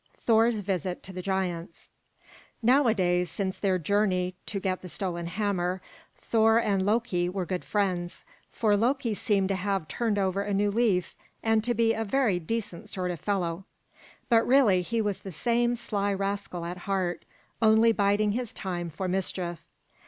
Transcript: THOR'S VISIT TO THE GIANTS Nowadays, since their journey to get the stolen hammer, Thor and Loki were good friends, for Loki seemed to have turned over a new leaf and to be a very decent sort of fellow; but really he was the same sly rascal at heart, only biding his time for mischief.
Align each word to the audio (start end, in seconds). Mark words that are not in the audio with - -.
THOR'S 0.19 0.61
VISIT 0.61 1.03
TO 1.03 1.13
THE 1.13 1.21
GIANTS 1.21 1.87
Nowadays, 2.63 3.29
since 3.29 3.59
their 3.59 3.77
journey 3.77 4.33
to 4.47 4.59
get 4.59 4.81
the 4.81 4.89
stolen 4.89 5.27
hammer, 5.27 5.79
Thor 6.17 6.57
and 6.57 6.83
Loki 6.83 7.29
were 7.29 7.45
good 7.45 7.63
friends, 7.63 8.25
for 8.49 8.75
Loki 8.75 9.13
seemed 9.13 9.49
to 9.49 9.55
have 9.55 9.87
turned 9.87 10.17
over 10.17 10.41
a 10.41 10.55
new 10.55 10.71
leaf 10.71 11.13
and 11.43 11.63
to 11.63 11.75
be 11.75 11.93
a 11.93 12.03
very 12.03 12.39
decent 12.39 12.89
sort 12.89 13.11
of 13.11 13.19
fellow; 13.19 13.63
but 14.27 14.43
really 14.47 14.81
he 14.81 15.01
was 15.03 15.19
the 15.19 15.31
same 15.31 15.75
sly 15.75 16.11
rascal 16.11 16.65
at 16.65 16.77
heart, 16.89 17.23
only 17.61 17.91
biding 17.91 18.31
his 18.31 18.53
time 18.55 18.89
for 18.89 19.07
mischief. 19.07 19.63